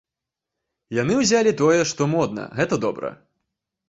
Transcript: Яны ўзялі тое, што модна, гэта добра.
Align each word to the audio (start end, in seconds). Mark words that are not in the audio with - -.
Яны 1.01 1.17
ўзялі 1.19 1.53
тое, 1.59 1.75
што 1.91 2.07
модна, 2.13 2.47
гэта 2.61 2.79
добра. 2.87 3.13